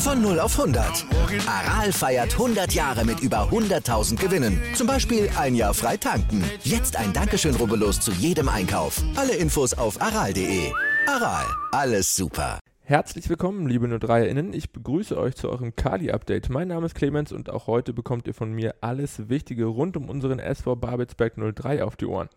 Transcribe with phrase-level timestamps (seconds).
[0.00, 1.04] Von 0 auf 100.
[1.46, 4.58] Aral feiert 100 Jahre mit über 100.000 Gewinnen.
[4.74, 6.42] Zum Beispiel ein Jahr frei tanken.
[6.62, 9.02] Jetzt ein Dankeschön, rubbellos zu jedem Einkauf.
[9.14, 10.72] Alle Infos auf aral.de.
[11.06, 12.60] Aral, alles super.
[12.80, 14.54] Herzlich willkommen, liebe 03erInnen.
[14.54, 16.48] Ich begrüße euch zu eurem Kali-Update.
[16.48, 20.08] Mein Name ist Clemens und auch heute bekommt ihr von mir alles Wichtige rund um
[20.08, 22.30] unseren SV Babelsberg 03 auf die Ohren.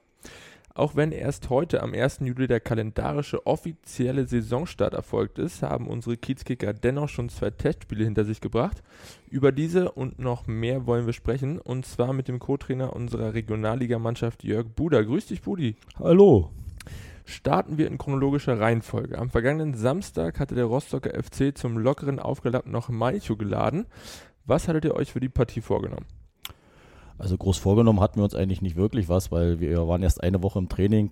[0.75, 2.21] Auch wenn erst heute am 1.
[2.21, 8.25] Juli der kalendarische offizielle Saisonstart erfolgt ist, haben unsere Kiezkicker dennoch schon zwei Testspiele hinter
[8.25, 8.81] sich gebracht.
[9.29, 14.43] Über diese und noch mehr wollen wir sprechen und zwar mit dem Co-Trainer unserer Regionalligamannschaft
[14.43, 15.03] Jörg Buda.
[15.03, 15.75] Grüß dich, Budi.
[15.99, 16.49] Hallo.
[17.23, 19.19] Starten wir in chronologischer Reihenfolge.
[19.19, 23.85] Am vergangenen Samstag hatte der Rostocker FC zum lockeren Aufgeladen noch Malcho geladen.
[24.45, 26.07] Was hattet ihr euch für die Partie vorgenommen?
[27.23, 30.43] Also groß vorgenommen hatten wir uns eigentlich nicht wirklich was, weil wir waren erst eine
[30.43, 31.11] Woche im Training,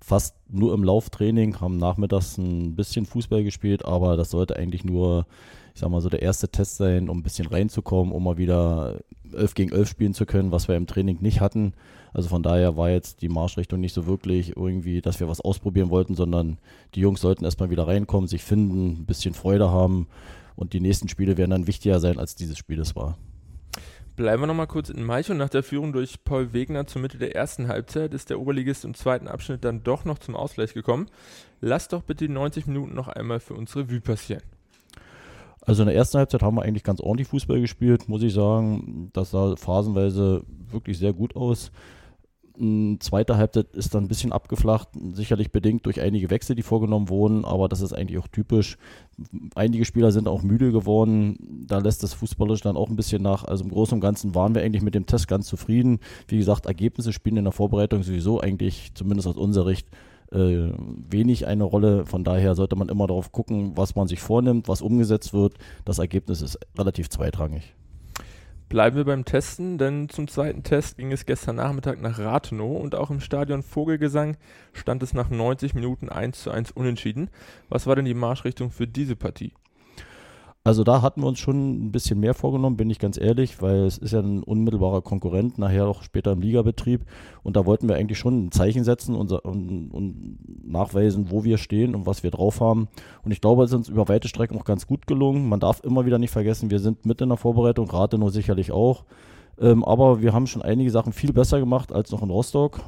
[0.00, 5.26] fast nur im Lauftraining, haben nachmittags ein bisschen Fußball gespielt, aber das sollte eigentlich nur,
[5.74, 9.00] ich sag mal so, der erste Test sein, um ein bisschen reinzukommen, um mal wieder
[9.30, 11.74] 11 gegen 11 spielen zu können, was wir im Training nicht hatten.
[12.14, 15.90] Also von daher war jetzt die Marschrichtung nicht so wirklich irgendwie, dass wir was ausprobieren
[15.90, 16.56] wollten, sondern
[16.94, 20.06] die Jungs sollten erstmal wieder reinkommen, sich finden, ein bisschen Freude haben
[20.54, 23.18] und die nächsten Spiele werden dann wichtiger sein, als dieses Spiel es war.
[24.16, 25.36] Bleiben wir nochmal kurz in Malchow.
[25.36, 28.94] Nach der Führung durch Paul Wegner zur Mitte der ersten Halbzeit ist der Oberligist im
[28.94, 31.10] zweiten Abschnitt dann doch noch zum Ausgleich gekommen.
[31.60, 34.42] Lass doch bitte die 90 Minuten noch einmal für unsere Revue passieren.
[35.60, 39.10] Also in der ersten Halbzeit haben wir eigentlich ganz ordentlich Fußball gespielt, muss ich sagen.
[39.12, 41.70] Das sah phasenweise wirklich sehr gut aus.
[43.00, 47.44] Zweite Halbzeit ist dann ein bisschen abgeflacht, sicherlich bedingt durch einige Wechsel, die vorgenommen wurden,
[47.44, 48.78] aber das ist eigentlich auch typisch.
[49.54, 53.44] Einige Spieler sind auch müde geworden, da lässt das Fußballisch dann auch ein bisschen nach.
[53.44, 56.00] Also im Großen und Ganzen waren wir eigentlich mit dem Test ganz zufrieden.
[56.28, 59.88] Wie gesagt, Ergebnisse spielen in der Vorbereitung sowieso eigentlich, zumindest aus unserer Sicht,
[60.32, 60.70] äh,
[61.10, 62.06] wenig eine Rolle.
[62.06, 65.54] Von daher sollte man immer darauf gucken, was man sich vornimmt, was umgesetzt wird.
[65.84, 67.74] Das Ergebnis ist relativ zweitrangig.
[68.68, 72.96] Bleiben wir beim Testen, denn zum zweiten Test ging es gestern Nachmittag nach Rathenow und
[72.96, 74.36] auch im Stadion Vogelgesang
[74.72, 77.30] stand es nach 90 Minuten 1 zu 1 unentschieden.
[77.68, 79.52] Was war denn die Marschrichtung für diese Partie?
[80.66, 83.84] Also da hatten wir uns schon ein bisschen mehr vorgenommen, bin ich ganz ehrlich, weil
[83.84, 87.02] es ist ja ein unmittelbarer Konkurrent, nachher auch später im Ligabetrieb.
[87.44, 90.38] Und da wollten wir eigentlich schon ein Zeichen setzen und, und, und
[90.68, 92.88] nachweisen, wo wir stehen und was wir drauf haben.
[93.22, 95.48] Und ich glaube, es ist uns über weite Strecken auch ganz gut gelungen.
[95.48, 99.04] Man darf immer wieder nicht vergessen, wir sind mit in der Vorbereitung, Rathenow sicherlich auch.
[99.60, 102.80] Ähm, aber wir haben schon einige Sachen viel besser gemacht als noch in Rostock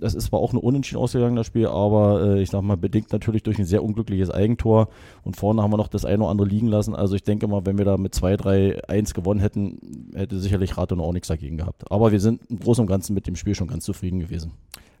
[0.00, 3.42] das ist zwar auch ein unentschieden ausgegangen, Spiel, aber äh, ich sag mal, bedingt natürlich
[3.42, 4.88] durch ein sehr unglückliches Eigentor.
[5.24, 6.94] Und vorne haben wir noch das eine oder andere liegen lassen.
[6.94, 10.76] Also ich denke mal, wenn wir da mit 2, 3, 1 gewonnen hätten, hätte sicherlich
[10.78, 11.90] Rathenow auch nichts dagegen gehabt.
[11.90, 14.52] Aber wir sind im Großen und Ganzen mit dem Spiel schon ganz zufrieden gewesen.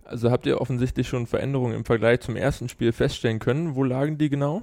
[0.04, 3.74] Also habt ihr offensichtlich schon Veränderungen im Vergleich zum ersten Spiel feststellen können.
[3.74, 4.62] Wo lagen die genau?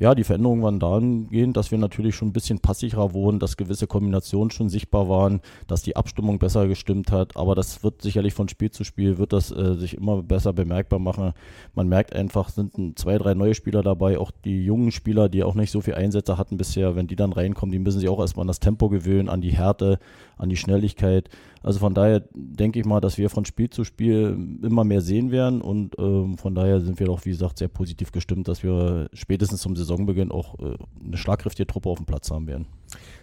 [0.00, 3.86] Ja, die Veränderungen waren dahingehend, dass wir natürlich schon ein bisschen passiver wurden, dass gewisse
[3.86, 7.36] Kombinationen schon sichtbar waren, dass die Abstimmung besser gestimmt hat.
[7.36, 11.00] Aber das wird sicherlich von Spiel zu Spiel, wird das äh, sich immer besser bemerkbar
[11.00, 11.34] machen.
[11.74, 15.54] Man merkt einfach, sind zwei, drei neue Spieler dabei, auch die jungen Spieler, die auch
[15.54, 18.44] nicht so viel Einsätze hatten bisher, wenn die dann reinkommen, die müssen sich auch erstmal
[18.44, 19.98] an das Tempo gewöhnen, an die Härte,
[20.38, 21.28] an die Schnelligkeit.
[21.62, 25.30] Also von daher denke ich mal, dass wir von Spiel zu Spiel immer mehr sehen
[25.30, 29.10] werden und ähm, von daher sind wir doch, wie gesagt, sehr positiv gestimmt, dass wir
[29.12, 32.66] spätestens zum Saisonbeginn auch äh, eine schlagkräftige Truppe auf dem Platz haben werden.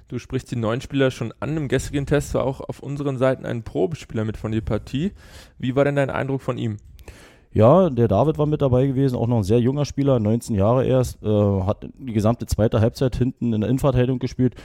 [0.08, 1.58] Du sprichst die neuen Spieler schon an.
[1.58, 5.12] Im gestrigen Test war auch auf unseren Seiten ein Probespieler mit von der Partie.
[5.58, 6.78] Wie war denn dein Eindruck von ihm?
[7.54, 10.86] Ja, der David war mit dabei gewesen, auch noch ein sehr junger Spieler, 19 Jahre
[10.86, 14.56] erst, äh, hat die gesamte zweite Halbzeit hinten in der Innenverteidigung gespielt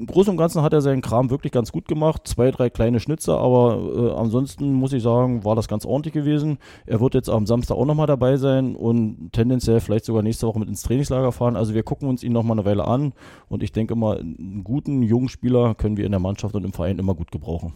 [0.00, 2.26] im Großen und Ganzen hat er seinen Kram wirklich ganz gut gemacht.
[2.26, 6.56] Zwei, drei kleine Schnitzer, aber äh, ansonsten muss ich sagen, war das ganz ordentlich gewesen.
[6.86, 10.58] Er wird jetzt am Samstag auch nochmal dabei sein und tendenziell vielleicht sogar nächste Woche
[10.58, 11.54] mit ins Trainingslager fahren.
[11.54, 13.12] Also wir gucken uns ihn nochmal eine Weile an
[13.50, 16.72] und ich denke mal, einen guten jungen Spieler können wir in der Mannschaft und im
[16.72, 17.74] Verein immer gut gebrauchen.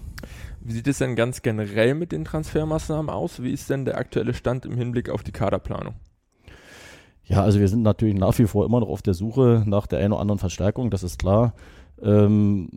[0.62, 3.42] Wie sieht es denn ganz generell mit den Transfermaßnahmen aus?
[3.42, 5.94] Wie ist denn der aktuelle Stand im Hinblick auf die Kaderplanung?
[7.26, 9.98] Ja, also wir sind natürlich nach wie vor immer noch auf der Suche nach der
[9.98, 11.54] einen oder anderen Verstärkung, das ist klar.
[12.02, 12.68] Ähm,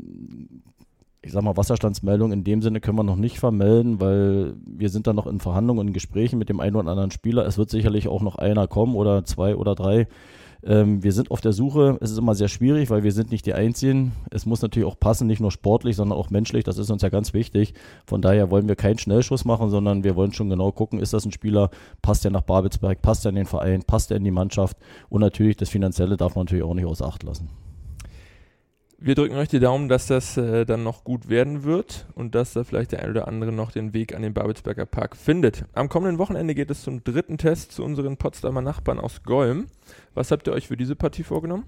[1.22, 5.08] ich sag mal, Wasserstandsmeldung in dem Sinne können wir noch nicht vermelden, weil wir sind
[5.08, 7.46] da noch in Verhandlungen und Gesprächen mit dem einen oder anderen Spieler.
[7.46, 10.08] Es wird sicherlich auch noch einer kommen oder zwei oder drei.
[10.64, 11.98] Ähm, wir sind auf der Suche.
[12.02, 14.14] Es ist immer sehr schwierig, weil wir sind nicht die Einzigen.
[14.31, 16.64] Es muss natürlich auch passen, nicht nur sportlich, sondern auch menschlich.
[16.64, 17.74] Das ist uns ja ganz wichtig.
[18.06, 21.25] Von daher wollen wir keinen Schnellschuss machen, sondern wir wollen schon genau gucken, ist das
[21.25, 21.69] ein Spieler,
[22.02, 24.78] passt der nach Babelsberg, passt der in den Verein, passt der in die Mannschaft
[25.10, 27.50] und natürlich das Finanzielle darf man natürlich auch nicht außer Acht lassen.
[28.99, 32.53] Wir drücken euch die Daumen, dass das äh, dann noch gut werden wird und dass
[32.53, 35.65] da vielleicht der ein oder andere noch den Weg an den Babelsberger Park findet.
[35.73, 39.67] Am kommenden Wochenende geht es zum dritten Test zu unseren Potsdamer Nachbarn aus Golm.
[40.15, 41.63] Was habt ihr euch für diese Partie vorgenommen?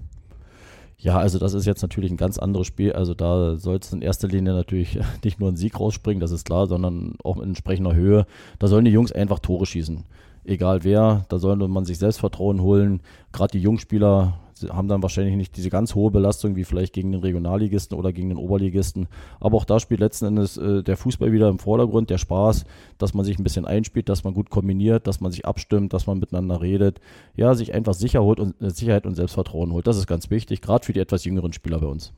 [0.97, 2.93] Ja, also das ist jetzt natürlich ein ganz anderes Spiel.
[2.93, 6.45] Also da soll es in erster Linie natürlich nicht nur ein Sieg rausspringen, das ist
[6.45, 8.25] klar, sondern auch in entsprechender Höhe.
[8.57, 10.03] Da sollen die Jungs einfach Tore schießen.
[10.45, 13.01] Egal wer, da soll man sich Selbstvertrauen holen.
[13.31, 14.39] Gerade die Jungspieler
[14.69, 18.29] haben dann wahrscheinlich nicht diese ganz hohe Belastung wie vielleicht gegen den Regionalligisten oder gegen
[18.29, 19.07] den Oberligisten.
[19.39, 22.65] Aber auch da spielt letzten Endes äh, der Fußball wieder im Vordergrund, der Spaß,
[22.97, 26.07] dass man sich ein bisschen einspielt, dass man gut kombiniert, dass man sich abstimmt, dass
[26.07, 26.99] man miteinander redet.
[27.35, 29.87] Ja, sich einfach sicher holt und, äh, Sicherheit und Selbstvertrauen holt.
[29.87, 32.13] Das ist ganz wichtig, gerade für die etwas jüngeren Spieler bei uns.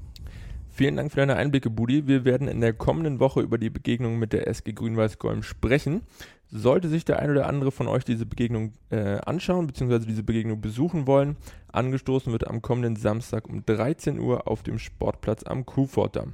[0.73, 2.07] Vielen Dank für deine Einblicke, Budi.
[2.07, 6.01] Wir werden in der kommenden Woche über die Begegnung mit der SG Grün-Weiß-Golm sprechen.
[6.49, 9.99] Sollte sich der ein oder andere von euch diese Begegnung äh, anschauen bzw.
[9.99, 11.35] diese Begegnung besuchen wollen,
[11.73, 16.33] angestoßen wird am kommenden Samstag um 13 Uhr auf dem Sportplatz am Kuhfortdamm.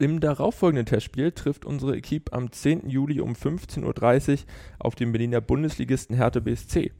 [0.00, 2.88] Im darauffolgenden Testspiel trifft unsere Equipe am 10.
[2.88, 4.38] Juli um 15.30 Uhr
[4.80, 6.90] auf den Berliner Bundesligisten Hertha BSC.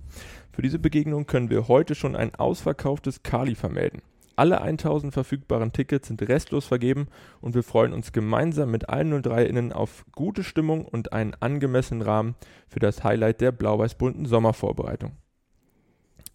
[0.52, 4.02] Für diese Begegnung können wir heute schon ein ausverkauftes Kali vermelden.
[4.40, 7.08] Alle 1000 verfügbaren Tickets sind restlos vergeben
[7.42, 12.36] und wir freuen uns gemeinsam mit allen 03-Innen auf gute Stimmung und einen angemessenen Rahmen
[12.66, 15.12] für das Highlight der blau-weiß-bunten Sommervorbereitung.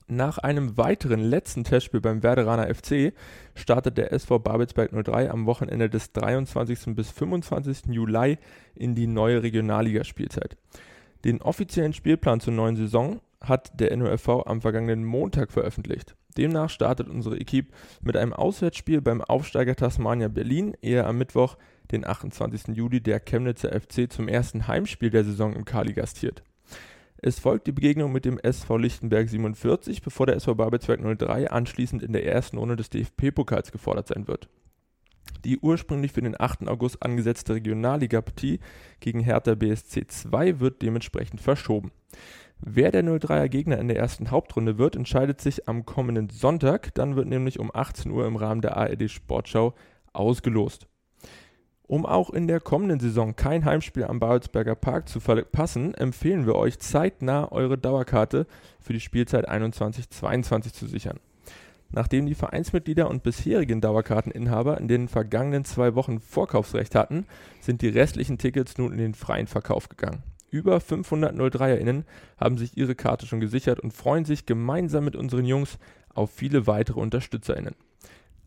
[0.07, 3.11] Nach einem weiteren letzten Testspiel beim Werderaner FC
[3.55, 6.95] startet der SV Babelsberg 03 am Wochenende des 23.
[6.95, 7.87] bis 25.
[7.87, 8.37] Juli
[8.75, 10.57] in die neue Regionalligaspielzeit.
[11.23, 16.15] Den offiziellen Spielplan zur neuen Saison hat der NOFV am vergangenen Montag veröffentlicht.
[16.37, 21.57] Demnach startet unsere Equipe mit einem Auswärtsspiel beim Aufsteiger Tasmania Berlin, ehe am Mittwoch,
[21.91, 22.75] den 28.
[22.75, 26.43] Juli, der Chemnitzer FC zum ersten Heimspiel der Saison im Kali gastiert.
[27.17, 32.03] Es folgt die Begegnung mit dem SV Lichtenberg 47, bevor der SV Babelsberg 03 anschließend
[32.03, 34.49] in der ersten Runde des DFB-Pokals gefordert sein wird.
[35.43, 36.67] Die ursprünglich für den 8.
[36.67, 38.59] August angesetzte Regionalliga-Partie
[38.99, 41.91] gegen Hertha BSC 2 wird dementsprechend verschoben.
[42.59, 46.93] Wer der 03er Gegner in der ersten Hauptrunde wird, entscheidet sich am kommenden Sonntag.
[46.95, 49.73] Dann wird nämlich um 18 Uhr im Rahmen der ARD Sportschau
[50.13, 50.87] ausgelost.
[51.87, 56.55] Um auch in der kommenden Saison kein Heimspiel am Babelsberger Park zu verpassen, empfehlen wir
[56.55, 58.47] euch zeitnah eure Dauerkarte
[58.79, 61.19] für die Spielzeit 21-22 zu sichern.
[61.91, 67.27] Nachdem die Vereinsmitglieder und bisherigen Dauerkarteninhaber in den vergangenen zwei Wochen Vorkaufsrecht hatten,
[67.61, 70.23] sind die restlichen Tickets nun in den freien Verkauf gegangen.
[70.55, 72.05] Über 500 03erInnen
[72.37, 75.77] haben sich ihre Karte schon gesichert und freuen sich gemeinsam mit unseren Jungs
[76.13, 77.75] auf viele weitere UnterstützerInnen.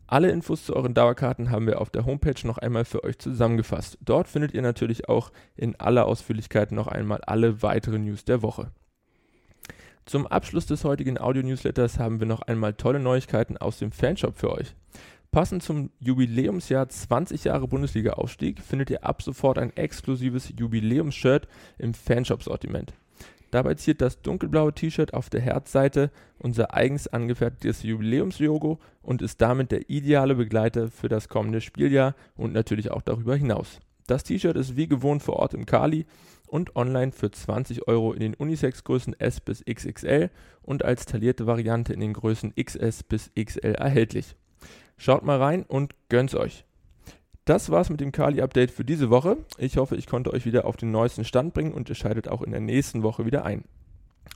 [0.07, 3.99] Alle Infos zu euren Dauerkarten haben wir auf der Homepage noch einmal für euch zusammengefasst.
[4.01, 8.71] Dort findet ihr natürlich auch in aller Ausführlichkeit noch einmal alle weiteren News der Woche.
[10.07, 14.51] Zum Abschluss des heutigen Audio-Newsletters haben wir noch einmal tolle Neuigkeiten aus dem Fanshop für
[14.51, 14.75] euch.
[15.31, 21.47] Passend zum Jubiläumsjahr 20 Jahre Bundesliga-Aufstieg findet ihr ab sofort ein exklusives Jubiläumsshirt
[21.77, 22.93] im Fanshop-Sortiment.
[23.51, 26.09] Dabei ziert das dunkelblaue T-Shirt auf der Herzseite
[26.39, 32.51] unser eigens angefertigtes Jubiläumslogo und ist damit der ideale Begleiter für das kommende Spieljahr und
[32.51, 33.79] natürlich auch darüber hinaus.
[34.07, 36.07] Das T-Shirt ist wie gewohnt vor Ort im Kali
[36.47, 40.31] und online für 20 Euro in den Unisex-Größen S bis XXL
[40.63, 44.35] und als taillierte Variante in den Größen XS bis XL erhältlich.
[44.99, 46.65] Schaut mal rein und gönnt's euch.
[47.45, 49.37] Das war's mit dem Kali-Update für diese Woche.
[49.57, 52.41] Ich hoffe, ich konnte euch wieder auf den neuesten Stand bringen und ihr schaltet auch
[52.41, 53.63] in der nächsten Woche wieder ein.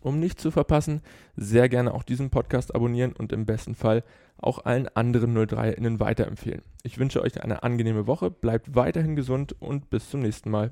[0.02, 1.02] Um nichts zu verpassen,
[1.36, 4.06] sehr gerne auch diesen Podcast abonnieren und im besten Fall
[4.38, 6.62] auch allen anderen 03erInnen weiterempfehlen.
[6.84, 10.72] Ich wünsche euch eine angenehme Woche, bleibt weiterhin gesund und bis zum nächsten Mal.